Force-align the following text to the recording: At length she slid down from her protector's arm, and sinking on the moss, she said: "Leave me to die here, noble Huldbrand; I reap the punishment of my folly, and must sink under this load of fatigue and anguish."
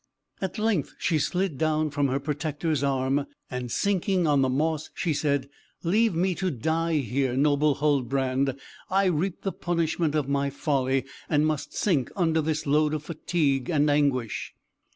At 0.41 0.57
length 0.57 0.95
she 0.97 1.19
slid 1.19 1.59
down 1.59 1.91
from 1.91 2.07
her 2.07 2.19
protector's 2.19 2.81
arm, 2.81 3.27
and 3.51 3.71
sinking 3.71 4.25
on 4.25 4.41
the 4.41 4.49
moss, 4.49 4.89
she 4.95 5.13
said: 5.13 5.47
"Leave 5.83 6.15
me 6.15 6.33
to 6.33 6.49
die 6.49 6.97
here, 7.01 7.37
noble 7.37 7.75
Huldbrand; 7.75 8.59
I 8.89 9.05
reap 9.05 9.43
the 9.43 9.51
punishment 9.51 10.15
of 10.15 10.27
my 10.27 10.49
folly, 10.49 11.05
and 11.29 11.45
must 11.45 11.77
sink 11.77 12.11
under 12.15 12.41
this 12.41 12.65
load 12.65 12.95
of 12.95 13.03
fatigue 13.03 13.69
and 13.69 13.91
anguish." 13.91 14.55